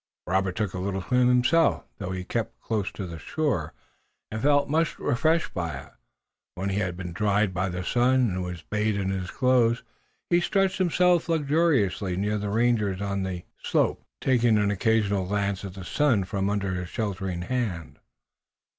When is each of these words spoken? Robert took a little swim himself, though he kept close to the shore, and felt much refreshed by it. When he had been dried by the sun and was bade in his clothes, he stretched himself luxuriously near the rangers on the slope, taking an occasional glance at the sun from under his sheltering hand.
Robert 0.25 0.55
took 0.55 0.73
a 0.73 0.79
little 0.79 1.03
swim 1.03 1.27
himself, 1.27 1.83
though 1.99 2.09
he 2.09 2.23
kept 2.23 2.59
close 2.59 2.91
to 2.93 3.05
the 3.05 3.19
shore, 3.19 3.75
and 4.31 4.41
felt 4.41 4.67
much 4.67 4.97
refreshed 4.97 5.53
by 5.53 5.77
it. 5.77 5.91
When 6.55 6.69
he 6.69 6.79
had 6.79 6.97
been 6.97 7.13
dried 7.13 7.53
by 7.53 7.69
the 7.69 7.83
sun 7.83 8.31
and 8.31 8.41
was 8.43 8.63
bade 8.63 8.95
in 8.95 9.11
his 9.11 9.29
clothes, 9.29 9.83
he 10.31 10.41
stretched 10.41 10.79
himself 10.79 11.29
luxuriously 11.29 12.17
near 12.17 12.39
the 12.39 12.49
rangers 12.49 12.99
on 12.99 13.21
the 13.21 13.43
slope, 13.61 14.03
taking 14.19 14.57
an 14.57 14.71
occasional 14.71 15.27
glance 15.27 15.63
at 15.63 15.75
the 15.75 15.85
sun 15.85 16.23
from 16.23 16.49
under 16.49 16.71
his 16.73 16.89
sheltering 16.89 17.43
hand. 17.43 17.99